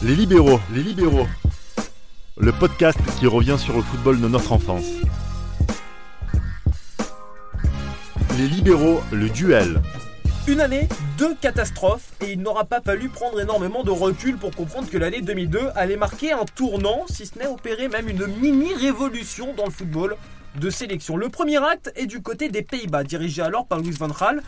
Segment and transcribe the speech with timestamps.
[0.00, 1.26] Les libéraux, les libéraux.
[2.36, 4.86] Le podcast qui revient sur le football de notre enfance.
[8.38, 9.82] Les libéraux, le duel.
[10.46, 10.88] Une année,
[11.18, 15.20] deux catastrophes, et il n'aura pas fallu prendre énormément de recul pour comprendre que l'année
[15.20, 20.16] 2002 allait marquer un tournant, si ce n'est opérer même une mini-révolution dans le football
[20.60, 21.16] de sélection.
[21.16, 24.42] Le premier acte est du côté des Pays-Bas, dirigé alors par Louis van Gaal,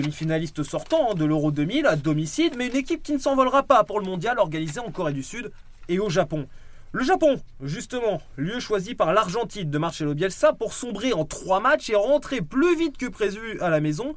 [0.00, 3.82] demi-finaliste sortant hein, de l'Euro 2000 à domicile, mais une équipe qui ne s'envolera pas
[3.84, 5.50] pour le mondial organisé en Corée du Sud
[5.88, 6.46] et au Japon.
[6.92, 11.90] Le Japon, justement, lieu choisi par l'Argentine de Marcelo Bielsa pour sombrer en trois matchs
[11.90, 14.14] et rentrer plus vite que prévu à la maison,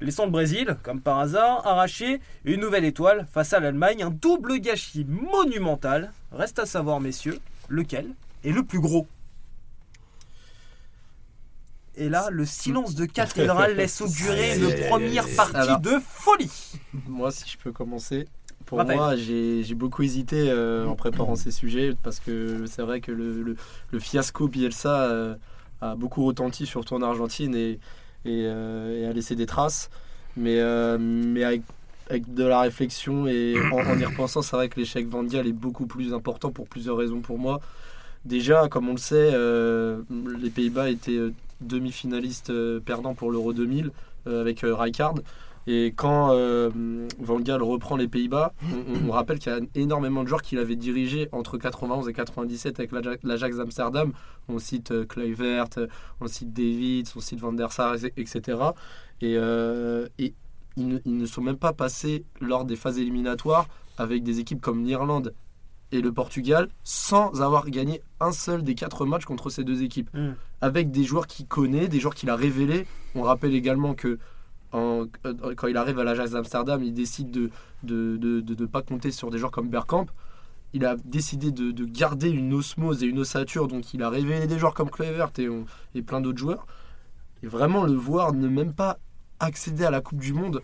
[0.00, 4.58] laissant le Brésil, comme par hasard, arracher une nouvelle étoile face à l'Allemagne, un double
[4.60, 6.12] gâchis monumental.
[6.32, 8.06] Reste à savoir, messieurs, lequel
[8.44, 9.06] est le plus gros?
[11.96, 16.50] Et là, le silence de cathédrale laisse augurer une première partie de folie.
[17.06, 18.26] Moi, si je peux commencer.
[18.66, 23.12] Pour moi, j'ai beaucoup hésité euh, en préparant ces sujets parce que c'est vrai que
[23.12, 23.56] le,
[23.90, 25.34] le, fiasco Bielsa euh,
[25.82, 27.78] a beaucoup retenti surtout en Argentine et,
[28.24, 29.90] et, euh, a laissé des traces.
[30.36, 30.60] Mais,
[30.98, 31.62] mais avec,
[32.10, 35.86] avec, de la réflexion et en, y repensant, c'est vrai que l'échec Vandial est beaucoup
[35.86, 37.60] plus important pour plusieurs raisons pour moi.
[38.24, 39.30] Déjà, comme on le sait,
[40.10, 41.20] les Pays-Bas étaient
[41.60, 43.90] demi-finaliste euh, perdant pour l'Euro 2000
[44.26, 45.14] euh, avec euh, Rijkaard.
[45.66, 46.28] Et quand
[47.18, 48.52] Van Gaal reprend les Pays-Bas,
[49.08, 52.80] on, rappelle qu'il y a énormément de joueurs qu'il avait dirigés entre 91 et 97
[52.80, 52.90] avec
[53.22, 54.12] l'Ajax d'Amsterdam.
[54.48, 55.68] On cite Kluivert,
[56.20, 58.58] on cite David, on cite Van der Sar, etc.
[59.22, 59.36] Et,
[60.18, 60.34] et
[60.76, 65.32] ils, ne, sont même pas passés lors des phases éliminatoires avec des équipes comme l'Irlande
[65.94, 70.10] et le Portugal sans avoir gagné un seul des quatre matchs contre ces deux équipes.
[70.14, 70.32] Hmm.
[70.60, 72.86] Avec des joueurs qu'il connaît, des joueurs qu'il a révélés.
[73.14, 74.18] On rappelle également que
[74.74, 75.06] euh,
[75.56, 77.50] quand il arrive à l'Ajax d'Amsterdam, il décide de
[77.84, 80.06] ne de, de, pas compter sur des joueurs comme Bergkamp.
[80.72, 84.58] Il a décidé de, garder une osmose et une ossature, donc il a révélé des
[84.58, 85.48] joueurs comme Kluivert et,
[85.94, 86.66] et plein d'autres joueurs.
[87.44, 88.98] Et vraiment, le voir ne même pas
[89.38, 90.62] accéder à la Coupe du Monde,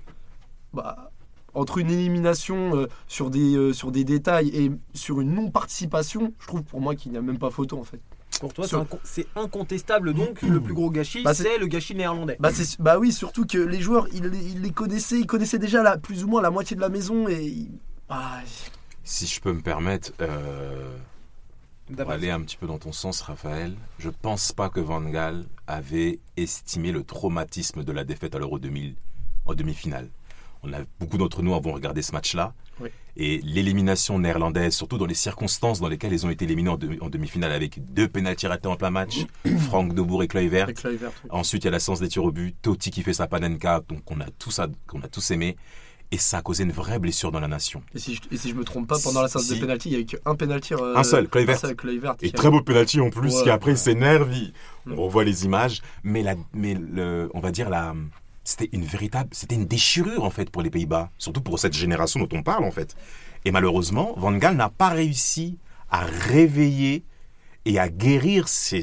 [0.73, 1.13] bah,
[1.55, 6.47] entre une élimination euh, sur, des, euh, sur des détails et sur une non-participation, je
[6.47, 8.01] trouve pour moi qu'il n'y a même pas photo en fait.
[8.41, 8.65] Pour toi,
[9.05, 12.37] c'est incontestable donc le plus gros gâchis, bah, c'est le gâchis néerlandais.
[12.41, 16.25] Bah, bah, oui, surtout que les joueurs, ils, les connaissaient, ils connaissaient déjà la, plus
[16.25, 17.67] ou moins la moitié de la maison et.
[18.09, 18.41] Ah,
[19.05, 20.97] si je peux me permettre, euh,
[22.09, 26.21] aller un petit peu dans ton sens, Raphaël, je pense pas que Van Gaal avait
[26.37, 28.95] estimé le traumatisme de la défaite à l'Euro 2000
[29.47, 30.09] en demi-finale.
[30.63, 32.55] On a, beaucoup d'entre nous avons regardé ce match-là.
[33.17, 37.53] Et l'élimination néerlandaise, surtout dans les circonstances dans lesquelles ils ont été éliminés en, demi-finale
[37.53, 39.27] avec deux pénaltys ratés en plein match,
[39.69, 40.69] Franck Debourg et Kluivert.
[41.29, 43.83] Ensuite, il y a la séance des tirs au but, Totti qui fait sa panenka,
[43.89, 45.57] donc on a tous, qu'on a tous aimé.
[46.13, 47.83] Et ça a causé une vraie blessure dans la nation.
[47.95, 49.93] Et si je, et si je me trompe pas, pendant la séance de pénalty, il
[49.93, 50.75] n'y a eu qu'un pénalty.
[50.75, 51.57] Euh, un seul, Kluivert.
[52.21, 54.29] et très beau pénalty en plus, qui après s'énerve.
[54.89, 55.83] On revoit les images.
[56.03, 57.95] Mais, la, mais le, on va dire la,
[58.51, 62.21] c'était une véritable, c'était une déchirure en fait pour les Pays-Bas, surtout pour cette génération
[62.21, 62.97] dont on parle en fait.
[63.45, 65.59] Et malheureusement, Van Gaal n'a pas réussi
[65.91, 67.05] à réveiller
[67.65, 68.83] et à guérir ces,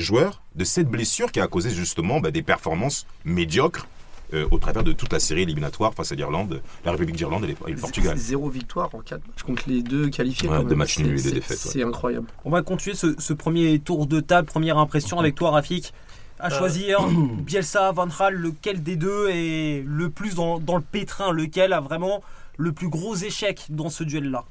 [0.00, 3.86] joueurs de cette blessure qui a causé justement bah, des performances médiocres
[4.34, 7.56] euh, au travers de toute la série éliminatoire face à l'Irlande, la République d'Irlande et,
[7.70, 8.16] le Portugal.
[8.16, 10.48] Zéro victoire en 4 matchs contre les deux qualifiés.
[10.48, 11.58] Ouais, deux matchs nuls et des défaites.
[11.58, 12.26] C'est incroyable.
[12.44, 15.92] On va continuer ce, ce, premier tour de table, première impression avec toi Rafik
[16.38, 21.32] à euh, choisir Bielsa, Van Gaal, lequel des deux est le plus dans, le pétrin,
[21.32, 22.22] lequel a vraiment
[22.56, 24.44] le plus gros échec dans ce duel-là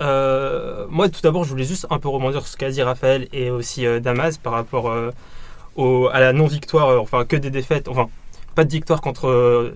[0.00, 3.26] euh, moi, tout d'abord, je voulais juste un peu rebondir sur ce qu'a dit Raphaël
[3.32, 8.08] et aussi euh, Damas par rapport à la non-victoire, enfin que des défaites, enfin
[8.54, 9.72] pas de victoire contre,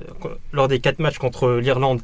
[0.53, 2.03] lors des quatre matchs contre l'Irlande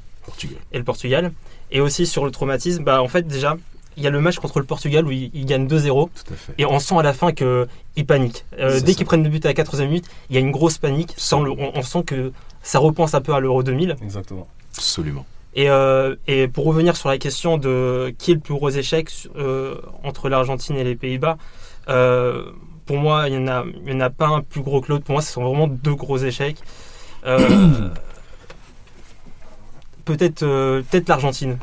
[0.72, 1.32] et le Portugal.
[1.70, 3.56] Et aussi sur le traumatisme, bah, en fait, déjà,
[3.98, 6.08] il y a le match contre le Portugal où ils, gagnent 2-0.
[6.56, 8.44] Et on sent à la fin qu'ils paniquent.
[8.58, 10.78] Euh, dès qu'ils prennent le but à la 4 minute, il y a une grosse
[10.78, 11.14] panique.
[11.32, 12.32] on, sent que
[12.62, 13.96] ça repense un peu à l'Euro 2000.
[14.02, 14.46] Exactement.
[14.76, 15.26] Absolument.
[15.54, 19.10] Et, euh, et, pour revenir sur la question de qui est le plus gros échec
[19.36, 19.74] euh,
[20.04, 21.36] entre l'Argentine et les Pays-Bas,
[22.86, 25.04] pour moi, il n'y en, a, en a pas un plus gros que l'autre.
[25.04, 26.58] Pour moi, ce sont vraiment deux gros échecs.
[30.04, 31.58] peut-être peut-être l'Argentine.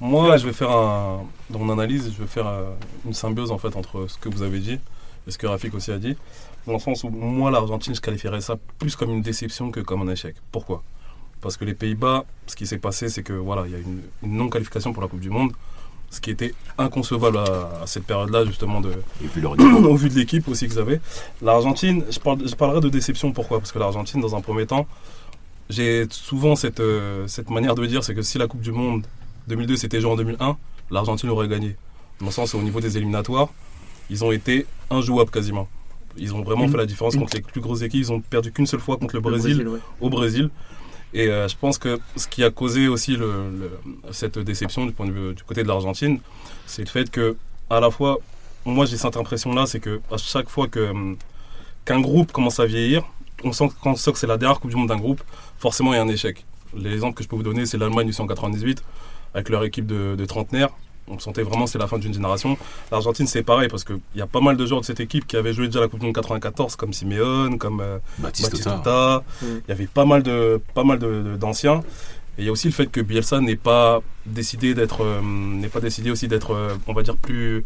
[0.00, 1.24] Moi, je vais faire un.
[1.50, 2.70] Dans mon analyse, je vais faire euh,
[3.04, 4.78] une symbiose en fait entre ce que vous avez dit
[5.26, 6.16] et ce que Rafik aussi a dit.
[6.66, 10.08] Dans le sens où moi, l'Argentine, je qualifierais ça plus comme une déception que comme
[10.08, 10.36] un échec.
[10.52, 10.82] Pourquoi?
[11.42, 14.02] Parce que les Pays-Bas, ce qui s'est passé, c'est que voilà, il y a une,
[14.22, 15.52] non-qualification pour la Coupe du Monde
[16.12, 18.90] ce qui était inconcevable à, cette période-là, justement, de,
[19.86, 21.00] au vu de l'équipe aussi que vous avez.
[21.40, 23.60] L'Argentine, je, parle, je parlerai de déception, pourquoi?
[23.60, 24.88] Parce que l'Argentine, dans un premier temps,
[25.68, 29.06] j'ai souvent cette, euh, cette manière de dire, c'est que si la Coupe du Monde
[29.48, 30.56] 2002 c'était joué en 2001,
[30.90, 31.76] l'Argentine aurait gagné.
[32.20, 33.48] Dans le sens, au niveau des éliminatoires,
[34.10, 35.68] ils ont été injouables quasiment.
[36.16, 38.00] Ils ont vraiment fait la différence contre les plus grosses équipes.
[38.00, 39.66] Ils ont perdu qu'une seule fois contre le Brésil,
[40.00, 40.50] au Brésil.
[41.12, 43.70] Et euh, je pense que ce qui a causé aussi le,
[44.12, 46.20] cette déception du point de vue du côté de l'Argentine,
[46.66, 47.36] c'est le fait que,
[47.68, 48.18] à la fois,
[48.64, 51.16] moi j'ai cette impression-là, c'est que à chaque fois que hum,
[51.84, 53.02] qu'un groupe commence à vieillir,
[53.42, 55.22] on sent, on sent que c'est la dernière Coupe du Monde d'un groupe,
[55.58, 56.44] forcément il y a un échec.
[56.76, 58.84] L'exemple que je peux vous donner, c'est l'Allemagne du 198
[59.34, 60.70] avec leur équipe de, de trentenaires
[61.10, 62.56] on sentait vraiment c'est la fin d'une génération.
[62.90, 65.36] L'Argentine c'est pareil parce qu'il y a pas mal de joueurs de cette équipe qui
[65.36, 69.22] avaient joué déjà la Coupe du Monde 94 comme Simeone, comme euh, Batistuta.
[69.42, 69.46] Mm.
[69.46, 70.98] Il y avait pas mal de pas mal
[71.38, 71.82] d'anciens.
[72.38, 75.68] et il y a aussi le fait que Bielsa n'est pas décidé d'être euh, n'est
[75.68, 77.64] pas décidé aussi d'être euh, on va dire plus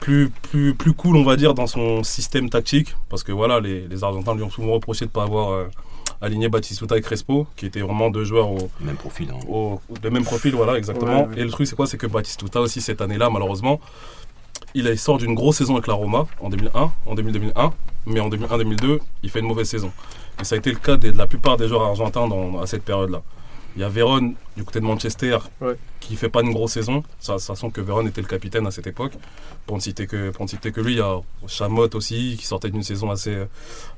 [0.00, 2.94] Plus, plus, plus cool, on va dire, dans son système tactique.
[3.08, 5.66] Parce que voilà, les, les Argentins lui ont souvent reproché de ne pas avoir
[6.20, 9.30] aligné Batistuta et Crespo, qui étaient vraiment deux joueurs au même profil.
[9.30, 9.38] Hein.
[9.48, 11.28] Au, de même profil, voilà, exactement.
[11.36, 11.86] Et le truc, c'est quoi?
[11.86, 13.80] C'est que Batistuta aussi, cette année-là, malheureusement,
[14.74, 17.72] il sort d'une grosse saison avec la Roma en 2001, en 2000-2001,
[18.06, 19.92] mais en 2001-2002, il fait une mauvaise saison.
[20.40, 22.84] Et ça a été le cas de, la plupart des joueurs argentins dans, à cette
[22.84, 23.22] période-là.
[23.76, 25.38] Il y a Véron du côté de Manchester
[26.00, 29.12] qui fait pas une grosse saison, sachant que Véron était le capitaine à cette époque.
[29.66, 32.70] Pour ne citer que, pour citer que lui, il y a Chamot aussi qui sortait
[32.70, 33.36] d'une saison assez,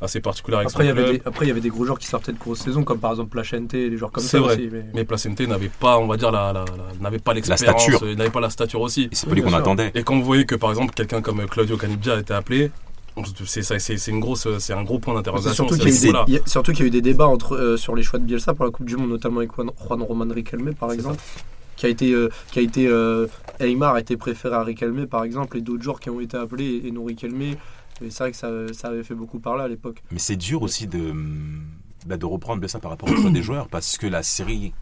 [0.03, 0.61] assez particulière.
[0.61, 2.39] après, il y avait des, après, il y avait des gros joueurs qui sortaient de
[2.39, 4.55] grosses saisons, comme par exemple Placente et des joueurs comme ça vrai.
[4.55, 4.69] aussi.
[4.73, 6.65] Mais, mais Placente n'avait pas, on va dire, la,
[7.01, 9.05] n'avait pas l'expérience, il n'avait pas la stature aussi.
[9.05, 9.93] Et c'est pas lui qu'on attendait.
[9.95, 12.71] Et quand vous voyez que par exemple quelqu'un comme Claudio Caniggia a été appelé,
[13.47, 15.69] c'est une grosse, c'est un gros point d'interrogation.
[16.47, 18.65] Surtout qu'il y, a eu des débats entre, euh, sur les choix de Bielsa pour
[18.65, 21.21] la Coupe du Monde, notamment avec Juan, Roman Riquelme, par exemple,
[21.77, 23.27] qui a été, euh, qui a été euh,
[23.59, 26.83] Aymar a été préféré à Riquelme, par exemple, et d'autres joueurs qui ont été appelés
[26.85, 27.43] et non Riquelme.
[27.43, 30.03] Et c'est vrai que ça, ça, avait fait beaucoup parler à l'époque.
[30.11, 31.15] Mais c'est dur aussi de,
[32.07, 34.73] bah, de reprendre Bielsa par rapport au choix des joueurs, parce que la série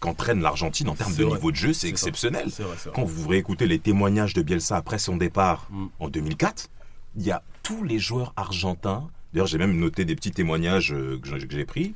[0.00, 2.48] qu'entraîne l'Argentine en termes de niveau de jeu, c'est exceptionnel.
[2.94, 5.86] Quand vous réécoutez les témoignages de Bielsa après son départ mm.
[5.98, 6.68] en 2004,
[7.18, 9.08] il y a tous les joueurs argentins.
[9.32, 11.94] D'ailleurs, j'ai même noté des petits témoignages euh, que j'ai pris.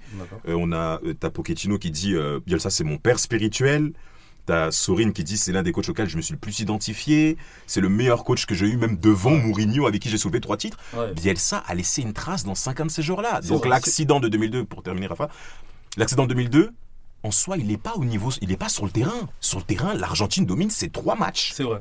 [0.49, 2.15] Euh, on a euh, ta Pochettino qui dit
[2.47, 3.93] Bielsa, c'est mon père spirituel.
[4.45, 7.39] T'as Sorine qui dit c'est l'un des coachs auxquels je me suis le plus identifié.
[7.69, 10.57] C'est le meilleur coach que j'ai eu, même devant Mourinho, avec qui j'ai soulevé trois
[10.57, 10.79] titres.
[11.15, 13.41] Bielsa a laissé une trace dans 50 de ces joueurs-là.
[13.43, 15.29] Donc l'accident de 2002, pour terminer Rafa,
[15.97, 16.73] l'accident de 2002,
[17.23, 19.29] en soi, il n'est pas au niveau, il n'est pas sur le terrain.
[19.39, 21.53] Sur le terrain, l'Argentine domine ses trois matchs.
[21.55, 21.81] C'est vrai.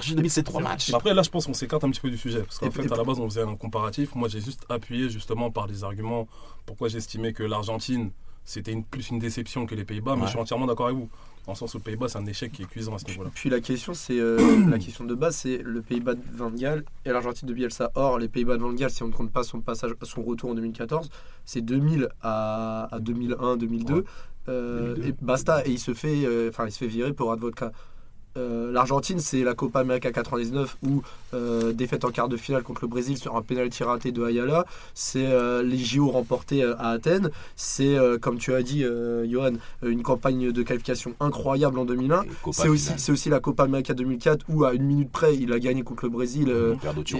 [0.00, 0.92] J'ai trois matchs.
[0.92, 2.42] Après, là, je pense qu'on s'écarte un petit peu du sujet.
[2.42, 4.14] Parce qu'en fait, à la base, on faisait un comparatif.
[4.14, 6.28] Moi, j'ai juste appuyé justement par des arguments
[6.66, 8.10] pourquoi j'estimais que l'Argentine,
[8.44, 10.16] c'était une, plus une déception que les Pays-Bas.
[10.16, 11.08] Mais je suis entièrement d'accord avec vous.
[11.48, 13.30] En sens où le Pays-Bas, c'est un échec qui est cuisant à ce niveau-là.
[13.32, 16.84] Puis la question, c'est euh, la question de base, c'est le Pays-Bas de Van Gaal
[17.04, 17.92] et l'Argentine de Bielsa.
[17.94, 20.50] Or, les Pays-Bas de Van Gaal, si on ne compte pas son passage, son retour
[20.50, 21.08] en 2014,
[21.44, 24.04] c'est 2000 à, 2001, 2002.
[24.48, 25.64] Euh, et basta.
[25.66, 27.72] Et il se fait, euh, enfin, il se fait virer pour Advodka.
[28.36, 31.02] Euh, L'Argentine, c'est la Copa América 99 où
[31.34, 34.66] euh, défaite en quart de finale contre le Brésil sur un pénalty raté de Ayala.
[34.94, 37.30] C'est euh, les JO remportés à Athènes.
[37.56, 38.84] C'est, comme tu as dit,
[39.28, 39.52] Johan,
[39.82, 42.24] une campagne de qualification incroyable en 2001.
[42.52, 45.58] C'est aussi, c'est aussi la Copa América 2004 où, à une minute près, il a
[45.58, 46.52] gagné contre le Brésil.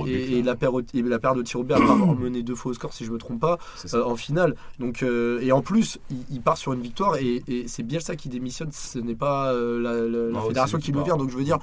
[0.06, 2.92] et, la paire, la paire de tir au but a mené deux fois au score,
[2.92, 3.58] si je ne me trompe pas,
[3.94, 4.54] en finale.
[4.78, 5.98] Donc, et en plus,
[6.30, 8.70] il, part sur une victoire et, c'est bien ça qui démissionne.
[8.72, 11.58] Ce n'est pas la, fédération qui le donc je veux dire.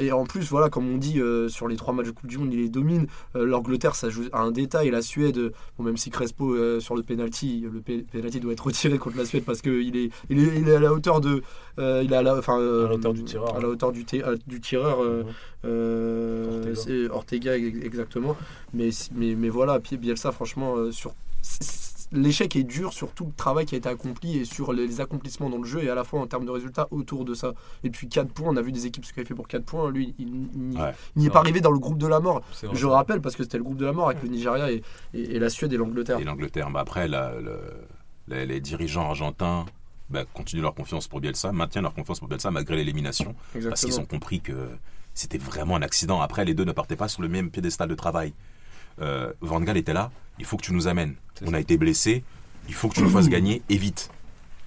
[0.00, 2.38] Et en plus, voilà, comme on dit euh, sur les trois matchs de Coupe du
[2.38, 3.08] Monde, il les domine.
[3.34, 4.90] Euh, L'Angleterre, ça joue à un détail.
[4.90, 8.98] La Suède, bon, même si Crespo euh, sur le penalty, le penalty doit être retiré
[8.98, 11.42] contre la Suède parce qu'il est, il est, il est à la hauteur de,
[11.78, 13.56] il est à la, enfin, à hauteur du tireur.
[13.56, 14.04] À la hauteur du,
[14.46, 15.00] du tireur,
[15.64, 16.74] Ortega.
[16.74, 18.36] c'est Ortega exactement.
[18.74, 21.12] Mais, mais, mais voilà, Bielsa, franchement, sur
[22.12, 25.50] l'échec est dur sur tout le travail qui a été accompli et sur les accomplissements
[25.50, 27.52] dans le jeu et à la fois en termes de résultats autour de ça.
[27.84, 29.90] Et puis 4 points, on a vu des équipes se qualifier pour 4 points.
[29.90, 30.48] Lui, il
[31.16, 32.42] n'y est pas arrivé dans le groupe de la mort.
[32.72, 34.82] Je rappelle parce que c'était le groupe de la mort avec le Nigeria et,
[35.38, 36.18] la Suède et l'Angleterre.
[36.18, 36.70] Et l'Angleterre.
[36.70, 37.08] Bah après,
[38.28, 39.66] les, dirigeants argentins
[40.10, 43.34] bah, continuent leur confiance pour Bielsa, maintiennent leur confiance pour Bielsa malgré l'élimination.
[43.52, 44.68] Parce qu'ils ont compris que
[45.14, 46.20] c'était vraiment un accident.
[46.20, 48.32] Après, les deux ne partaient pas sur le même piédestal de travail.
[49.00, 51.14] Euh, Van Gaal était là, il faut que tu nous amènes.
[51.44, 52.24] On a été blessé,
[52.68, 54.10] il faut que tu nous fasses gagner et vite.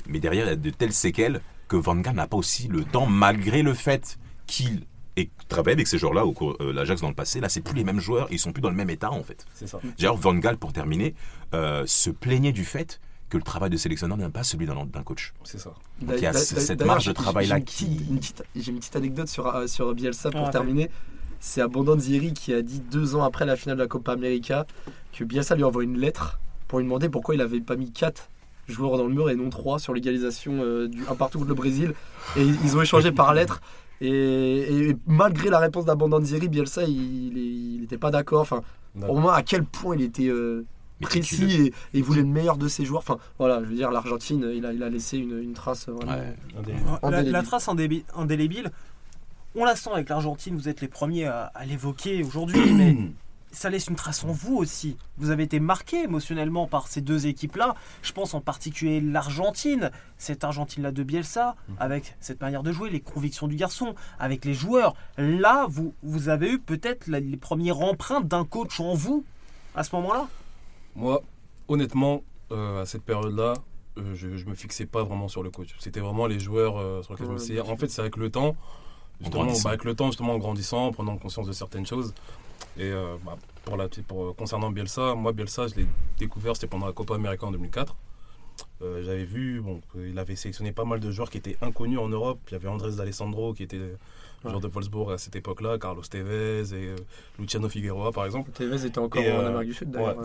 [0.08, 2.84] Mais derrière, il y a de telles séquelles que Van Gaal n'a pas aussi le
[2.84, 4.84] temps, malgré le fait qu'il
[5.18, 7.40] ait travaillé avec ces joueurs-là au cours euh, l'Ajax dans le passé.
[7.40, 9.46] Là, c'est plus les mêmes joueurs, ils sont plus dans le même état en fait.
[9.54, 9.80] C'est ça.
[9.98, 11.16] D'ailleurs, Van Gaal, pour terminer,
[11.54, 15.34] euh, se plaignait du fait que le travail de sélectionneur n'est pas celui d'un coach.
[15.44, 15.74] C'est ça.
[16.02, 18.06] Donc il y a cette marge de travail-là qui.
[18.56, 20.90] J'ai une petite anecdote sur, euh, sur Bielsa pour ah, terminer.
[21.44, 24.68] C'est Abondant Ziri qui a dit deux ans après la finale de la Copa América
[25.12, 28.30] que Bielsa lui envoie une lettre pour lui demander pourquoi il n'avait pas mis 4
[28.68, 31.94] joueurs dans le mur et non 3 sur l'égalisation du un partout contre le Brésil.
[32.38, 33.60] Et ils ont échangé par lettres.
[34.02, 38.42] Et, malgré la réponse d'Abondanzieri, Bielsa, il n'était pas d'accord.
[38.42, 38.62] Enfin,
[39.10, 40.32] au moins à quel point il était
[41.02, 43.02] précis et, il voulait le meilleur de ses joueurs.
[43.02, 45.88] Enfin, voilà, je veux dire, l'Argentine, il a, il a laissé une, trace.
[47.04, 48.72] la, trace indélébile,
[49.56, 52.98] on la sent avec l'Argentine, vous êtes les premiers à, l'évoquer aujourd'hui, mais
[53.52, 54.98] ça laisse une trace en vous aussi.
[55.18, 57.76] Vous avez été marqué émotionnellement par ces deux équipes-là.
[58.02, 61.76] Je pense en particulier l'Argentine, cette Argentine-là de Bielsa, mhm.
[61.80, 64.96] avec cette manière de jouer, les convictions du garçon, avec les joueurs.
[65.18, 69.26] Là, vous, vous avez eu peut-être les premières empreintes d'un coach en vous
[69.76, 70.28] à ce moment-là?
[70.96, 71.22] Moi,
[71.68, 73.54] honnêtement, euh, à cette période-là,
[73.98, 75.70] euh, je, ne me fixais pas vraiment sur le coach.
[75.80, 77.60] C'était vraiment les joueurs euh, sur lesquels je me suis.
[77.60, 78.56] En fait, c'est avec le temps,
[79.22, 82.14] justement, bah, avec le temps, justement, en grandissant, en prenant conscience de certaines choses.
[82.78, 82.92] Et
[83.26, 85.88] bah, pour la, pour, concernant Bielsa, moi, Bielsa, je l'ai
[86.18, 87.96] découvert, c'était pendant la Copa América en 2004.
[88.80, 92.40] J'avais vu, bon, il avait sélectionné pas mal de joueurs qui étaient inconnus en Europe.
[92.48, 93.80] Il y avait Andrés D'Alessandro qui était
[94.50, 96.96] joueur de Wolfsburg à cette époque-là, Carlos Tevez et euh,
[97.40, 98.52] Luciano Figueroa par exemple.
[98.52, 100.18] Tevez était encore en euh, Amérique du Sud d'ailleurs.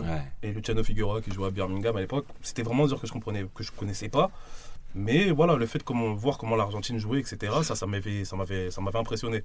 [0.43, 2.25] Et Luciano Figueroa qui jouait à Birmingham à l'époque.
[2.41, 4.31] C'était vraiment dire que je comprenais, que je connaissais pas.
[4.95, 8.35] Mais voilà, le fait de comment, voir comment l'Argentine jouait, etc., ça, ça m'avait, ça
[8.35, 9.43] m'avait, ça m'avait impressionné.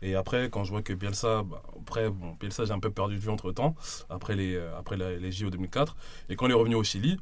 [0.00, 3.16] Et après, quand je vois que Bielsa, bah, après, bon, Bielsa, j'ai un peu perdu
[3.16, 3.74] de vue entre temps,
[4.08, 5.96] après les, euh, après les JO 2004.
[6.30, 7.18] Et quand il est revenu au Chili,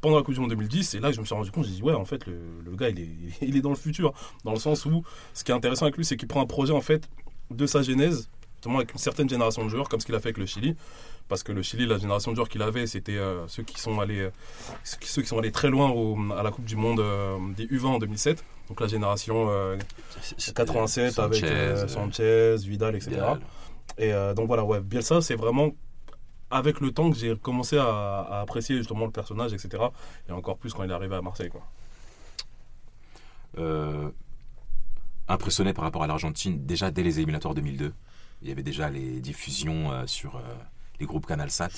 [0.00, 1.82] pendant la Coupe du Monde 2010, et là je me suis rendu compte, j'ai dit
[1.82, 2.36] ouais en fait le,
[2.76, 3.08] gars il est,
[3.42, 4.12] il est dans le futur,
[4.44, 5.02] dans le sens où
[5.34, 7.08] ce qui est intéressant avec lui c'est qu'il prend un projet en fait
[7.50, 10.28] de sa genèse, notamment avec une certaine génération de joueurs comme ce qu'il a fait
[10.28, 10.76] avec le Chili,
[11.28, 14.00] parce que le Chili la génération de joueurs qu'il avait c'était euh, ceux qui sont
[14.00, 14.28] allés
[14.84, 15.92] ceux qui sont allés très loin
[16.36, 19.48] à la Coupe du Monde euh, des U20 en 2007, donc la génération
[20.54, 23.16] 87 euh, avec Sanchez, Vidal etc.
[23.98, 25.70] Et donc voilà ouais Bielsa c'est vraiment
[26.50, 29.82] avec le temps que j'ai commencé à, apprécier justement le personnage, etc.
[30.28, 31.50] Et encore plus quand il est arrivé à Marseille.
[31.50, 31.62] Quoi.
[33.58, 34.10] Euh,
[35.28, 37.92] impressionné par rapport à l'Argentine, déjà dès les éliminatoires 2002,
[38.42, 40.40] il y avait déjà les diffusions euh, sur euh,
[41.00, 41.70] les groupes Canal Sat.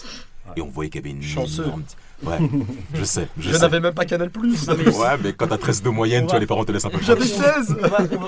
[0.57, 1.65] Et on voyait qu'il y avait une Chanceux.
[1.65, 1.83] énorme.
[2.23, 2.39] Ouais,
[2.95, 3.29] je sais.
[3.39, 4.67] Je, n'avais même pas Canal Plus.
[4.69, 7.03] ouais, mais quand t'as 13 de moyenne, tu vois, les parents te laissent un peu
[7.03, 7.77] J'avais 16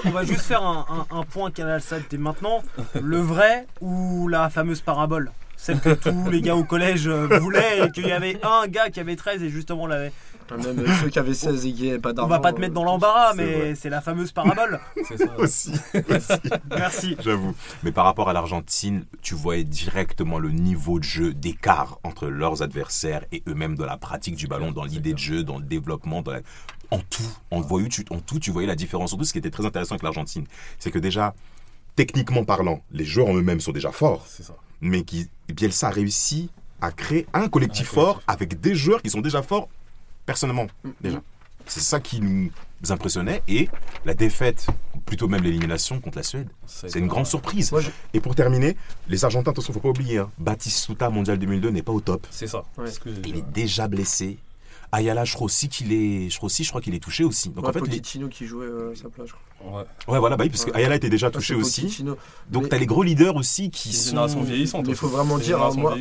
[0.05, 2.63] on va, juste faire un, un point Canal Sat dès maintenant.
[3.01, 5.33] Le vrai ou la fameuse parabole?
[5.61, 8.89] Celle que tous les gars au collège euh, voulaient et qu'il y avait un gars
[8.89, 10.13] qui avait 13 et justement l'avait.
[10.51, 12.27] Même ceux qui avaient 16 et qui n'avaient pas d'argent.
[12.27, 14.81] On va pas te mettre dans l'embarras, mais c'est la fameuse parabole.
[15.07, 15.73] c'est ça aussi.
[16.71, 17.17] Merci.
[17.21, 17.55] J'avoue.
[17.85, 22.63] Mais par rapport à l'Argentine, tu voyais directement le niveau de jeu d'écart entre leurs
[22.63, 26.25] adversaires et eux-mêmes dans la pratique du ballon, dans l'idée de jeu, dans le développement,
[26.91, 27.23] en tout.
[27.53, 29.11] En, voyant, tu, en tout, tu voyais la différence.
[29.11, 30.47] Surtout, ce qui était très intéressant avec l'Argentine,
[30.81, 31.35] c'est que déjà,
[31.95, 34.25] techniquement parlant, les joueurs en eux-mêmes sont déjà forts.
[34.27, 39.03] C'est ça mais qui, Bielsa a réussi à créer un collectif fort avec des joueurs
[39.03, 39.69] qui sont déjà forts
[40.27, 40.67] personnellement.
[40.85, 40.91] Mm.
[41.01, 41.23] Déjà.
[41.67, 42.51] C'est ça qui nous
[42.89, 43.43] impressionnait.
[43.47, 43.69] Et
[44.05, 44.67] la défaite,
[45.07, 47.73] plutôt même l'élimination contre la Suède, c'est une grande surprise.
[48.15, 48.77] Et pour terminer,
[49.09, 52.27] les Argentins, attention, faut pas oublier, hein, Batistuta Mondial 2002 n'est pas au top.
[52.31, 52.65] C'est ça.
[53.27, 54.39] Il est déjà blessé.
[54.93, 57.51] Ayala, je crois aussi qu'il est, je crois aussi, je crois qu'il est touché aussi.
[57.51, 58.01] Donc en fait, les...
[58.01, 59.29] qui jouait euh, sa place.
[59.63, 59.83] Ouais.
[60.09, 62.05] ouais, voilà, bah oui, parce que Ayala était déjà touché aussi.
[62.51, 64.11] Donc tu as les gros leaders aussi qui sont.
[64.11, 64.87] génération vieillissante.
[64.89, 65.97] Il faut vraiment dire, hein, moi,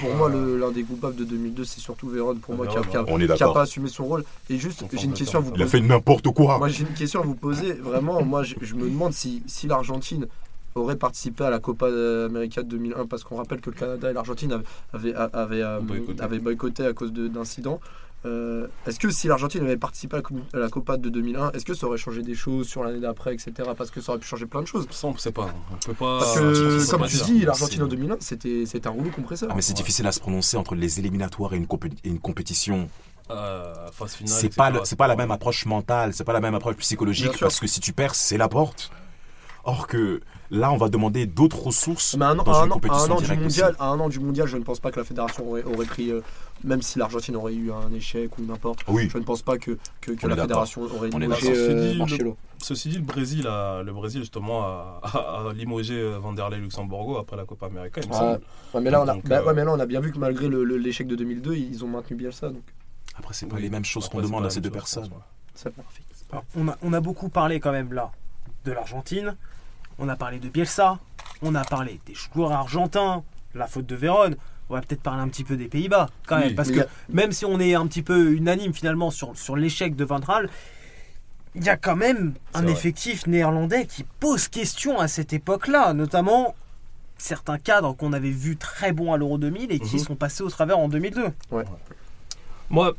[0.00, 3.62] pour moi, l'un des coupables de 2002, c'est surtout Véron, pour moi, qui n'a pas
[3.62, 4.24] assumé son rôle.
[4.48, 5.62] Et juste, j'ai une question à vous poser.
[5.62, 6.58] Il a fait n'importe quoi.
[6.58, 7.72] Moi, j'ai une question à vous poser.
[7.74, 10.26] Vraiment, moi, je, me demande si, si l'Argentine
[10.74, 14.12] aurait participé à la Copa América de 2001 parce qu'on rappelle que le Canada et
[14.12, 17.80] l'Argentine avaient, avaient, avaient, boycotté à cause d'incidents.
[18.26, 21.86] Euh, est-ce que si l'Argentine avait participé à la Copa de 2001, est-ce que ça
[21.86, 23.70] aurait changé des choses sur l'année d'après, etc.
[23.76, 24.86] Parce que ça aurait pu changer plein de choses.
[24.90, 25.48] Ça, on ne sait pas.
[25.72, 26.18] On peut pas.
[26.18, 29.48] Parce que, comme tu dis, l'Argentine en 2001, c'était un rouleau compresseur.
[29.50, 31.66] Ah, mais c'est difficile à se prononcer entre les éliminatoires et une,
[32.04, 32.88] une compétition.
[33.30, 33.72] Euh,
[34.24, 37.60] c'est pas, c'est pas la même approche mentale, c'est pas la même approche psychologique parce
[37.60, 38.90] que si tu perds, c'est la porte.
[39.64, 40.20] Or que
[40.50, 43.76] là, on va demander d'autres ressources Mais un, dans une compétition un an, du mondial,
[43.78, 46.20] à un an du mondial, je ne pense pas que la fédération aurait, pris, euh,
[46.64, 49.08] même si l'Argentine aurait eu un échec ou n'importe, oui.
[49.10, 53.46] je ne pense pas que, que, la fédération aurait limogé euh, Ceci dit, le Brésil,
[53.46, 58.00] a, le Brésil justement a, limogé euh, Vanderlei Luxembourgo après la Copa América,
[58.74, 61.06] mais, là, on a, bah, ouais, mais là, on a bien vu que malgré l'échec
[61.06, 62.48] de 2002, ils ont maintenu Bielsa.
[62.50, 62.62] Donc.
[63.16, 65.08] Après, c'est pas les mêmes choses qu'on demande à ces deux personnes.
[66.56, 68.12] On a, on a beaucoup parlé quand même là
[68.64, 69.36] de l'Argentine.
[70.00, 70.98] On a parlé de Bielsa,
[71.42, 73.22] on a parlé des joueurs argentins,
[73.54, 74.36] la faute de Vérone.
[74.70, 77.44] On va peut-être parler un petit peu des Pays-Bas quand même, parce que même si
[77.44, 80.48] on est un petit peu unanime finalement sur, sur l'échec de Ventral,
[81.54, 86.54] il y a quand même un effectif néerlandais qui pose question à cette époque-là, notamment
[87.18, 90.02] certains cadres qu'on avait vus très bons à l'Euro 2000 et qui mhm.
[90.02, 91.30] sont passés au travers en 2002.
[92.70, 92.94] Moi,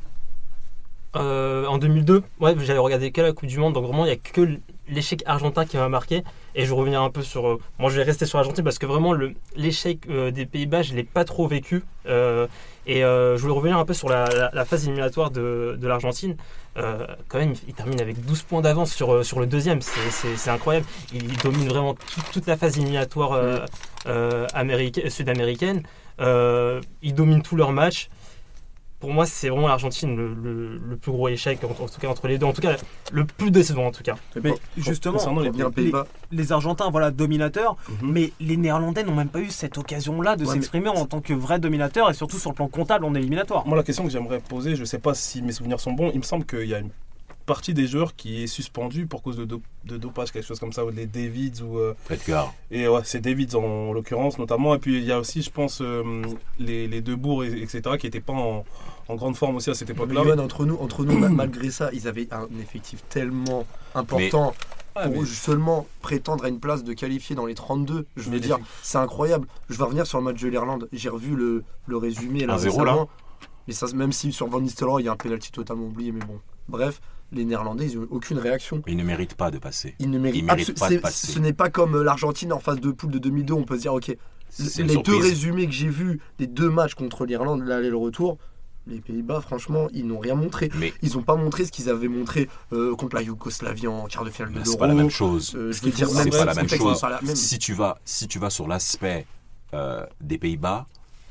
[1.15, 4.13] euh, En 2002, ouais, j'avais regardé que la Coupe du Monde, donc vraiment, il n'y
[4.13, 6.23] a que l'échec argentin qui m'a marqué.
[6.55, 7.47] Et je reviens un peu sur.
[7.47, 9.13] Euh, moi, je vais rester sur l'Argentine parce que vraiment,
[9.55, 11.83] l'échec des Pays-Bas, je ne l'ai pas trop vécu.
[12.05, 16.35] et je voulais revenir un peu sur la, phase éliminatoire de, de l'Argentine.
[16.75, 19.81] quand même, il termine avec 12 points d'avance sur, sur le deuxième.
[19.81, 20.85] C'est incroyable.
[21.13, 21.95] Il domine vraiment
[22.33, 23.65] toute la phase éliminatoire
[25.09, 25.83] sud-américaine.
[26.19, 28.09] il domine tous leurs matchs
[29.01, 32.45] pour moi, c'est vraiment l'Argentine le, plus gros échec, en, tout cas entre les deux.
[32.45, 32.77] En tout cas,
[33.11, 34.15] le plus décevant, en tout cas.
[34.41, 35.51] Mais justement, les,
[36.31, 38.11] les, Argentins, voilà, dominateurs, mhm.
[38.11, 41.59] mais les Néerlandais n'ont même pas eu cette occasion-là de s'exprimer en tant que vrais
[41.59, 43.65] dominateurs et surtout sur le plan comptable en éliminatoire.
[43.65, 46.11] Moi, la question que j'aimerais poser, je ne sais pas si mes souvenirs sont bons,
[46.13, 46.91] il me semble qu'il y a une
[47.51, 50.85] partie des joueurs qui est suspendue pour cause de, de dopage, quelque chose comme ça,
[50.85, 51.79] ou les Davids ou.
[51.79, 52.53] Euh, Edgar.
[52.71, 54.73] Et ouais, c'est Davids en, l'occurrence notamment.
[54.73, 56.21] Et puis il y a aussi, je pense, euh,
[56.59, 58.63] les, les, deux bourgs, etc., qui n'étaient pas en,
[59.09, 60.21] en, grande forme aussi à cette époque-là.
[60.41, 63.65] entre nous, entre nous malgré ça, ils avaient un effectif tellement
[63.95, 64.53] important.
[64.93, 68.97] pour seulement prétendre à une place de qualifier dans les 32, je veux dire, c'est
[68.97, 69.45] incroyable.
[69.69, 70.87] Je vais revenir sur le match de l'Irlande.
[70.93, 73.07] J'ai revu le, le résumé là, 0 là.
[73.67, 76.25] Mais ça, même si sur Van Nistelrooy, il y a un penalty totalement oublié, mais
[76.25, 76.39] bon.
[76.69, 78.81] Bref, les Néerlandais, ils n'ont aucune réaction.
[78.87, 79.95] Ils ne méritent pas de passer.
[79.99, 81.27] Ils ne méritent, pas de passer.
[81.27, 83.81] Ce n'est pas comme euh, l'Argentine en phase de poule de 2002, on peut se
[83.81, 84.15] dire, ok,
[84.77, 88.37] les deux résumés que j'ai vus, les deux matchs contre l'Irlande, l'aller et le retour,
[88.87, 90.69] les Pays-Bas, franchement, ils n'ont rien montré.
[90.75, 94.25] Mais ils n'ont pas montré ce qu'ils avaient montré euh, contre la Yougoslavie en quart
[94.25, 94.71] de finale de l'Euro.
[94.71, 95.53] C'est pas la même chose.
[95.55, 97.01] Euh, je veux dire, c'est pas la même chose.
[97.35, 99.25] Si tu vas, si tu vas sur l'aspect
[100.19, 100.87] des Pays-Bas,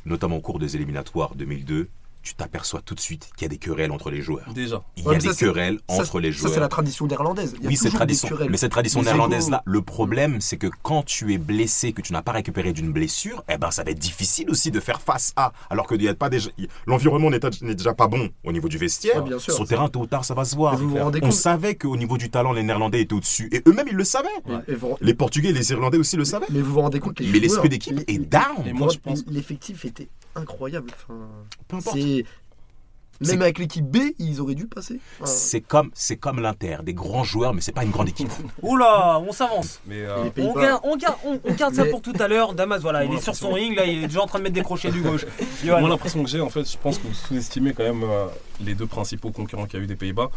[0.07, 1.88] notamment au cours des éliminatoires 2002,
[2.23, 4.53] tu t'aperçois tout de suite qu'il y a des querelles entre les joueurs.
[4.53, 4.83] Déjà.
[4.97, 6.49] Il y a des querelles entre les joueurs.
[6.49, 7.55] Ça, c'est la tradition néerlandaise.
[7.62, 8.37] oui, c'est tradition.
[8.49, 12.23] Mais cette tradition néerlandaise-là, le problème, c'est que quand tu es blessé, que tu n'as
[12.23, 15.53] pas récupéré d'une blessure, eh ben, ça va être difficile aussi de faire face à.
[15.71, 16.50] Alors que a pas déjà...
[16.87, 19.25] l'environnement n'est déjà pas bon au niveau du vestiaire.
[19.39, 20.79] Sur le terrain, tôt ou tard, ça va se voir.
[21.23, 23.49] On savait qu'au niveau du talent, les Néerlandais étaient au-dessus.
[23.53, 24.29] Et eux-mêmes, ils le savaient.
[25.00, 26.47] Les Portugais et les Irlandais aussi le savaient.
[26.50, 28.73] Mais vous vous rendez compte Mais l'esprit d'équipe est down.
[28.75, 29.25] moi, je pense...
[29.26, 30.91] L'effectif était incroyable.
[33.23, 34.99] Enfin, même avec l'équipe B, ils auraient dû passer.
[35.25, 38.30] C'est comme, c'est comme l'Inter, des grands joueurs, mais c'est pas une grande équipe.
[38.62, 39.80] Oula, on s'avance.
[39.90, 42.54] Euh, on, garde, on, garde, on, garde ça pour tout à l'heure.
[42.54, 44.54] Damas, voilà, il est sur son ring, là, il est déjà en train de mettre
[44.54, 45.26] des crochets du gauche.
[45.64, 48.26] Moi, l'impression que j'ai, en fait, je pense que vous sous-estimez quand même euh,
[48.60, 50.30] les deux principaux concurrents qu'il y a eu des Pays-Bas.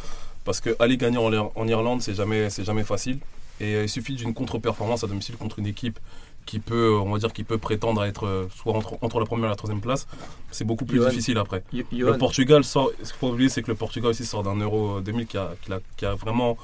[0.43, 3.19] Parce que aller gagner en, en Irlande, c'est jamais, c'est jamais facile.
[3.61, 5.99] Et euh, il suffit d'une contre-performance à domicile contre une équipe
[6.45, 9.25] qui peut, on va dire, qui peut prétendre à être euh, soit entre, entre la
[9.25, 10.07] première et la troisième place,
[10.51, 11.63] c'est beaucoup plus difficile après.
[11.91, 15.01] Le Portugal sort, ce qu'il faut oublier, c'est que le Portugal aussi sort d'un Euro
[15.01, 16.57] 2000 qui a, qui a, qui a vraiment,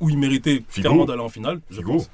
[0.00, 2.10] où il méritait clairement d'aller en finale, je pense.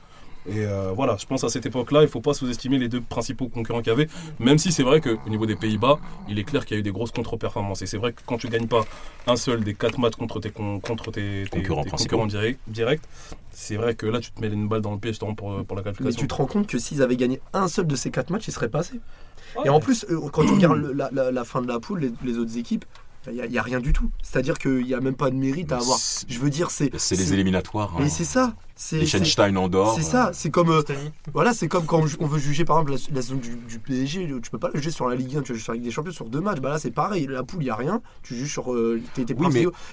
[0.46, 3.00] Et euh, voilà, je pense à cette époque-là, il ne faut pas sous-estimer les deux
[3.00, 6.44] principaux concurrents qu'il y avait, même si c'est vrai qu'au niveau des Pays-Bas, il est
[6.44, 7.83] clair qu'il y a eu des grosses contre-performances.
[7.83, 8.85] Et c'est vrai que quand tu ne gagnes pas
[9.26, 12.26] un seul des quatre matchs contre tes, contre tes, concurrents,
[12.66, 13.02] directs,
[13.50, 15.76] c'est vrai que là, tu te mets une balle dans le pied justement pour, pour
[15.76, 16.11] la qualification.
[16.11, 18.48] Mais tu te rends compte que s'ils avaient gagné un seul de ces quatre matchs,
[18.48, 19.00] ils seraient passés.
[19.64, 22.85] Et en plus, euh, quand tu regardes la, fin de la poule, les autres équipes,
[23.33, 24.11] il n'y a, rien du tout.
[24.23, 25.99] C'est-à-dire qu'il n'y a même pas de mérite à avoir.
[26.29, 26.91] Je veux dire, c'est.
[26.99, 27.95] C'est les éliminatoires.
[27.99, 28.09] Mais hein.
[28.09, 28.55] c'est ça.
[28.93, 29.95] Liechtenstein en dehors.
[29.95, 30.31] C'est ça.
[30.33, 30.71] C'est comme.
[30.71, 30.83] Euh,
[31.33, 34.29] voilà, c'est comme quand on veut juger par exemple la, saison du, PSG.
[34.43, 35.93] Tu peux pas juger sur la Ligue 1, tu vas juger sur la Ligue des
[35.93, 36.61] Champions sur deux matchs.
[36.61, 37.27] Bah là, c'est pareil.
[37.29, 38.03] La poule, il n'y a rien.
[38.23, 39.25] Tu juges sur euh, tes,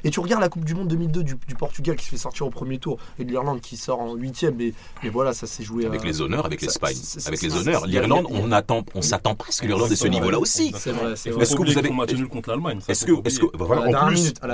[0.03, 2.49] Et tu regardes la Coupe du Monde 2002 du, Portugal qui se fait sortir au
[2.49, 4.55] premier tour et de l'Irlande qui sort en huitième.
[4.55, 5.85] Mais, mais voilà, ça s'est joué.
[5.85, 6.97] Avec les honneurs, avec l'Espagne.
[7.25, 7.85] Avec les honneurs.
[7.85, 10.73] L'Irlande, on attend, on s'attend presque l'Irlande est ce niveau-là aussi.
[10.75, 11.13] C'est vrai.
[11.13, 12.27] Est-ce que vous avez.
[12.27, 12.79] contre l'Allemagne.
[12.87, 13.11] Est-ce que.
[13.25, 13.45] Est-ce que.
[13.57, 13.87] Voilà,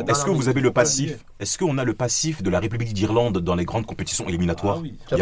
[0.07, 3.39] est-ce que vous avez le passif Est-ce qu'on a le passif de la République d'Irlande
[3.39, 5.15] dans les grandes compétitions éliminatoires ah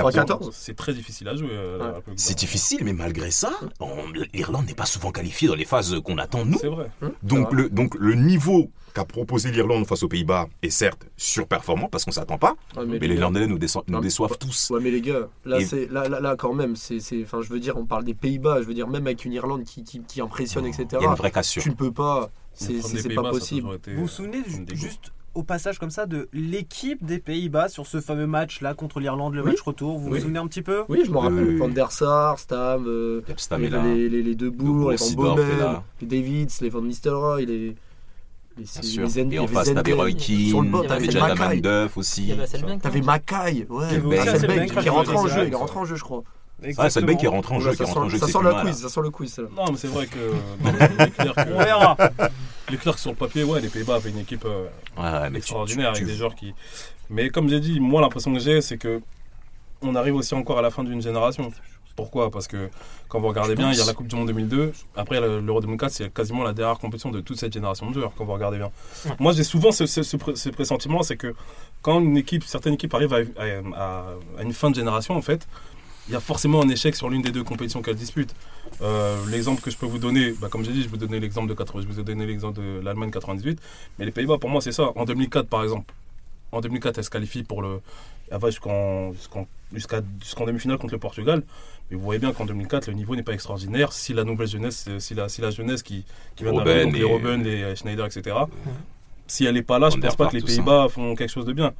[0.51, 1.49] C'est très difficile à jouer.
[1.51, 3.51] Euh, c'est difficile, mais malgré ça,
[4.33, 6.57] l'Irlande n'est pas souvent qualifiée dans les phases qu'on attend nous.
[6.59, 6.89] C'est vrai.
[7.01, 11.89] Hum, donc le donc le niveau qu'a proposé l'Irlande face aux Pays-Bas est certes surperformant
[11.89, 12.55] parce qu'on s'attend pas,
[12.87, 14.71] mais, les Irlandais nous, déçoivent tous.
[14.71, 15.59] Ouais, mais les gars, là,
[15.91, 18.73] là, là, quand même, c'est, enfin, je veux dire, on parle des Pays-Bas, je veux
[18.73, 20.87] dire, même avec une Irlande qui, qui, impressionne, etc.
[20.93, 21.61] Il y a une vraie cassure.
[21.61, 22.31] Tu ne peux pas.
[22.55, 23.67] C'est pas possible.
[23.87, 28.25] Vous vous souvenez juste au passage comme ça de l'équipe des Pays-Bas sur ce fameux
[28.25, 29.99] match là contre l'Irlande, le match retour.
[29.99, 30.83] Vous vous souvenez un petit peu?
[30.89, 31.57] Oui, je me rappelle.
[31.57, 33.21] Van der Sar, Stam, euh,
[33.59, 37.75] les, les, les, deux Bourgs, les Van Bomen, les Davids, les Van Nistelrooy, les.
[38.57, 42.33] Les, les, et en face, t'avais Roy Keane, t'avais Jadaman Duff aussi.
[42.81, 44.67] T'avais Mackay, ouais.
[44.81, 46.23] Qui rentre en jeu, il est rentré en jeu, je crois.
[46.77, 48.17] Ah, c'est le mec qui rentre en jeu, qui rentre en jeu.
[48.17, 49.41] Ça sent le quiz, ça sent le quiz.
[49.55, 50.31] Non, mais c'est vrai que.
[51.53, 51.97] On verra.
[52.69, 56.15] Les Clercs sur le papier, ouais, les Pays-Bas avaient une équipe euh, extraordinaire avec des
[56.15, 56.53] joueurs qui.
[57.09, 59.01] Mais comme j'ai dit, moi l'impression que j'ai, c'est que
[59.81, 61.51] on arrive aussi encore à la fin d'une génération.
[61.95, 62.29] Pourquoi?
[62.29, 62.69] Parce que
[63.07, 64.73] quand vous regardez bien, il y a la Coupe du Monde 2002.
[64.97, 68.25] Après, l'Euro 2004, c'est quasiment la dernière compétition de toute cette génération de joueurs, quand
[68.25, 68.71] vous regardez bien.
[69.19, 71.33] Moi, j'ai souvent ce, ce, pressentiment c'est que
[71.81, 75.47] quand une équipe, certaines équipes arrivent à, une fin de génération, en fait,
[76.07, 78.35] il y a forcément un échec sur l'une des deux compétitions qu'elles disputent.
[78.81, 81.47] Euh, l'exemple que je peux vous donner, bah, comme j'ai dit, je vous donner l'exemple
[81.47, 83.59] de 80, je vous ai donné l'exemple de l'Allemagne 98,
[83.97, 84.91] mais les Pays-Bas, pour moi, c'est ça.
[84.95, 85.93] En 2004, par exemple,
[86.51, 87.81] en 2004, elle se qualifie pour le,
[88.29, 89.13] elle va jusqu'en
[89.73, 91.43] jusqu'en demi-finale contre le Portugal.
[91.89, 93.93] Mais vous voyez bien qu'en 2004, le niveau n'est pas extraordinaire.
[93.93, 96.03] Si la nouvelle jeunesse, si la, si la jeunesse qui,
[96.35, 98.35] qui vient d'arriver, les Robben, les Schneider, etc.,
[99.27, 101.45] si elle n'est pas là, je ne pense pas que les Pays-Bas font quelque chose
[101.45, 101.73] de bien.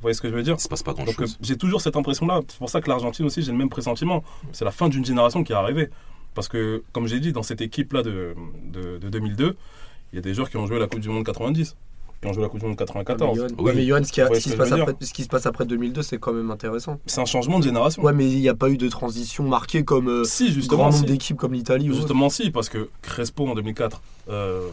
[0.00, 1.36] Vous voyez ce que je veux dire Il se passe pas grand-chose.
[1.42, 2.40] J'ai toujours cette impression-là.
[2.48, 4.24] C'est pour ça que l'Argentine aussi, j'ai le même pressentiment.
[4.52, 5.90] C'est la fin d'une génération qui est arrivée.
[6.34, 8.34] Parce que, comme j'ai dit, dans cette équipe-là de,
[8.64, 9.56] de, de 2002,
[10.12, 11.76] il y a des joueurs qui ont joué la Coupe du Monde 90
[12.20, 13.46] qui ont joué la Coupe du Monde 94.
[13.58, 15.64] Ouais, mais Johan, ce, qui, ce, qui se passe après, ce qui se passe après
[15.64, 17.00] 2002, c'est quand même intéressant.
[17.06, 18.02] C'est un changement de génération.
[18.02, 20.92] Ouais, mais il n'y a pas eu de transition marquée comme euh, si, justement, grand
[20.92, 21.86] nombre d'équipes comme l'Italie.
[21.86, 24.68] Justement, si, parce que Crespo en 2004 euh,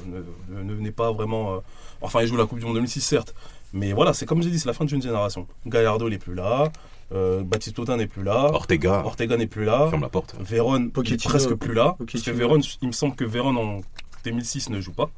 [0.61, 1.55] n'est pas vraiment.
[1.55, 1.59] Euh,
[2.01, 3.33] enfin, il joue la Coupe du Monde 2006, certes.
[3.73, 5.47] Mais voilà, c'est comme j'ai dit, c'est la fin d'une génération.
[5.65, 6.71] Gallardo n'est plus là.
[7.13, 8.49] Euh, n'est plus là.
[8.53, 9.03] Ortega.
[9.06, 9.88] Ortega n'est plus là.
[9.89, 10.36] Ferme la porte.
[10.39, 11.95] Véron n'est presque plus là.
[11.97, 13.82] Parce que Véron, il me semble que Véron en
[14.23, 15.10] 2006 ne joue pas.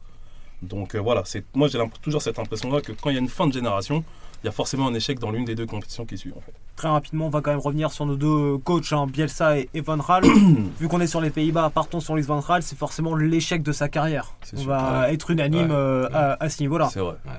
[0.62, 3.30] Donc euh, voilà, c'est moi j'ai toujours cette impression-là que quand il y a une
[3.30, 4.04] fin de génération,
[4.44, 6.38] il y a forcément un échec dans l'une des deux compétitions qui suivent.
[6.38, 6.54] En fait.
[6.76, 9.98] Très rapidement, on va quand même revenir sur nos deux coachs, hein, Bielsa et, Van
[9.98, 10.24] Raal.
[10.80, 13.72] Vu qu'on est sur les Pays-Bas, partons sur Luis Van Raal, c'est forcément l'échec de
[13.72, 14.34] sa carrière.
[14.58, 16.90] On va être unanime euh, À, ce niveau-là.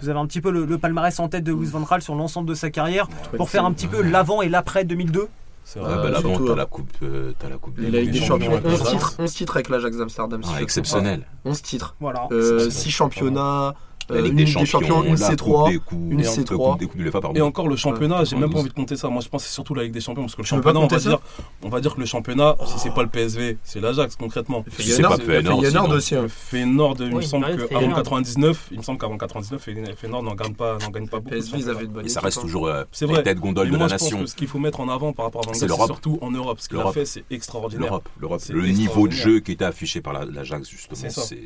[0.02, 2.48] Vous avez un petit peu le, palmarès en tête de Luis Van Raal sur l'ensemble
[2.48, 5.28] de sa carrière pour faire un petit peu l'avant et l'après 2002.
[5.64, 5.94] C'est vrai.
[5.94, 8.60] bah, l'avant, t'as la coupe, euh, as la coupe des, des, des champions.
[8.64, 10.42] 11 titres, 11 titres avec l'Ajax d'Amsterdam.
[10.52, 11.22] Ah, exceptionnel.
[11.44, 11.94] 11 titres.
[12.00, 12.26] Voilà.
[12.30, 13.74] 6 euh, championnats.
[14.10, 17.36] La Ligue des, Champions, une C3, une C3.
[17.36, 19.08] Et encore le championnat, j'ai même pas envie de compter ça.
[19.08, 20.86] Moi, je pense que c'est surtout la Ligue des Champions parce que le championnat, on
[20.86, 21.18] va, dire,
[21.62, 24.64] on va dire que le championnat, si c'est pas le PSV, c'est l'Ajax concrètement.
[24.78, 26.14] C'est pas Feyenoord aussi.
[26.28, 30.78] Feyenoord, il me semble qu'avant 99, il me semble qu'avant 99, Feyenoord n'en gagne pas,
[30.78, 31.34] n'en gagne pas beaucoup.
[31.34, 32.06] PSV, ils avaient une bonne.
[32.06, 33.22] Et ça reste toujours c'est vrai.
[33.22, 34.26] tête gondole de la nation.
[34.26, 36.60] Ce qu'il faut mettre en avant par rapport à Van c'est surtout en Europe.
[36.60, 38.00] Ce qu'il a fait, c'est extraordinaire.
[38.18, 41.38] L'Europe, le niveau de jeu qui était affiché par l'Ajax justement, c'est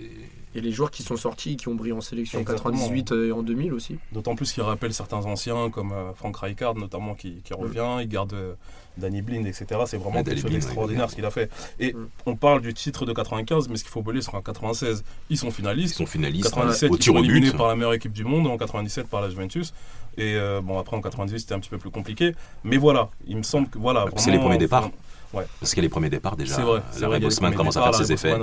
[0.54, 3.42] et les joueurs qui sont sortis, qui ont brillé en sélection en 98 et en
[3.42, 3.98] 2000 aussi.
[4.12, 8.32] D'autant plus qu'il rappelle certains anciens comme euh, Frank Rijkaard notamment qui, revient, il garde
[8.34, 8.54] euh,
[8.96, 9.66] Danny Blind, etc.
[9.86, 11.50] C'est vraiment quelque chose d'extraordinaire ce qu'il a fait.
[11.80, 11.94] Et
[12.26, 15.38] on parle du titre de 95, mais ce qu'il faut oublier, c'est qu'en 96, ils
[15.38, 15.94] sont finalistes.
[15.94, 16.50] Ils sont finalistes.
[16.50, 18.46] 97, ils sont éliminés par la meilleure équipe du monde.
[18.46, 19.74] En 97, par la Juventus.
[20.16, 22.34] Et euh, bon, après en 98, c'était un petit peu plus compliqué.
[22.62, 24.06] Mais voilà, il me semble que voilà.
[24.16, 24.90] C'est les premiers départs.
[25.60, 26.56] Parce qu'il y a les premiers départs déjà.
[26.90, 27.18] C'est vrai.
[27.18, 28.36] Le Bosman commence à faire ses effets.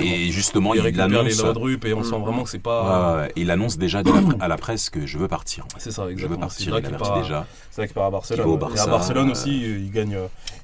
[0.00, 1.24] et justement, il, il annonce.
[1.24, 3.28] Les et on sent vraiment que c'est pas.
[3.36, 4.02] il annonce déjà
[4.40, 5.66] à la presse que je veux partir.
[5.78, 6.18] C'est ça, exactement.
[6.18, 6.78] Je veux partir.
[6.78, 7.46] Il avertit déjà.
[7.70, 8.58] C'est vrai qu'il part à Barcelone.
[8.74, 10.16] Et à Barcelone aussi, il gagne,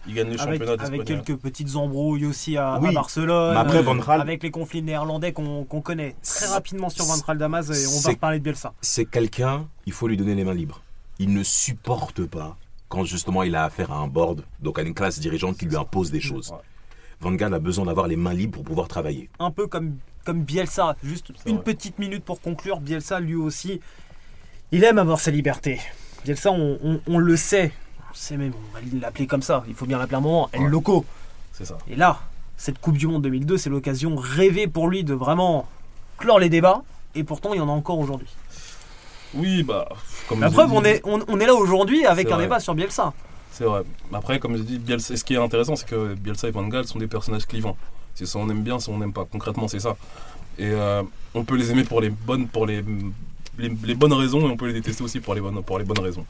[0.07, 3.57] il gagne le championnat Avec quelques petites embrouilles aussi à, Barcelone.
[3.57, 8.11] Après, Avec les conflits néerlandais qu'on connaît très rapidement sur Van Damas et on va
[8.11, 8.73] reparler de Bielsa.
[8.81, 10.83] C'est quelqu'un, il faut lui donner les mains libres.
[11.19, 12.57] Il ne supporte pas
[12.95, 15.77] quand justement il a affaire à un board, donc à une classe dirigeante qui lui
[15.77, 16.55] impose des choses.
[17.21, 19.29] Van Gaal a besoin d'avoir les mains libres pour pouvoir travailler.
[19.41, 22.81] Un peu comme, comme Bielsa, juste une petite minute pour conclure.
[22.81, 23.81] Bielsa, lui aussi,
[24.71, 25.81] il aime avoir sa liberté.
[26.25, 27.73] Bielsa, on, le sait,
[28.13, 31.05] c'est même, on va l'appeler comme ça, il faut bien l'appeler un moment, El Loco.
[31.53, 31.79] C'est ça.
[31.89, 32.21] Et là,
[32.57, 35.67] cette Coupe du Monde 2002, c'est l'occasion rêvée pour lui de vraiment
[36.17, 36.83] clore les débats,
[37.17, 38.29] et pourtant il y en a encore aujourd'hui.
[39.37, 39.88] Oui, bah.
[40.29, 43.12] Comme la preuve, on, est, on, est là aujourd'hui avec un débat sur Bielsa.
[43.51, 43.83] C'est vrai.
[44.12, 46.87] Après, comme je dis, Bielsa, ce qui est intéressant, c'est que Bielsa et Van Gaal
[46.87, 47.77] sont des personnages clivants.
[48.14, 49.25] C'est ça on aime bien, ça on n'aime pas.
[49.25, 49.97] Concrètement, c'est ça.
[50.59, 51.03] Et euh,
[51.35, 52.85] on peut les aimer pour les bonnes, pour les,
[53.59, 55.99] les, bonnes raisons et on peut les détester aussi pour les bonnes, pour les bonnes
[55.99, 56.25] raisons.